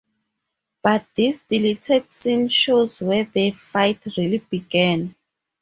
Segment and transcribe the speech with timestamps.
[0.81, 5.13] But this deleted scene shows where the fight really began.